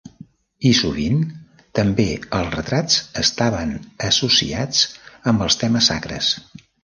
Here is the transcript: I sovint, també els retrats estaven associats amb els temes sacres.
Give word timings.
I 0.69 0.69
sovint, 0.77 1.19
també 1.79 2.05
els 2.37 2.49
retrats 2.55 2.97
estaven 3.23 3.75
associats 4.09 4.83
amb 5.33 5.47
els 5.49 5.61
temes 5.65 5.91
sacres. 5.93 6.33